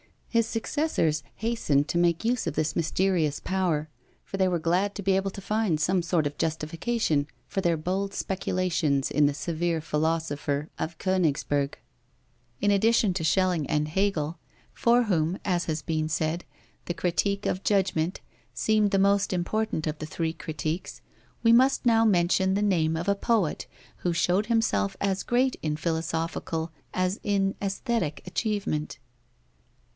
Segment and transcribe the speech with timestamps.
[0.29, 3.89] His successors hastened to make use of this mysterious power,
[4.23, 7.75] for they were glad to be able to find some sort of justification for their
[7.77, 11.75] bold speculations in the severe philosopher of Königsberg.
[12.61, 14.39] In addition to Schelling and Hegel,
[14.73, 16.45] for whom, as has been said,
[16.85, 18.21] the Critique of Judgment
[18.53, 21.01] seemed the most important of the three Critiques,
[21.43, 25.75] we must now mention the name of a poet who showed himself as great in
[25.75, 28.97] philosophical as in aesthetic achievement.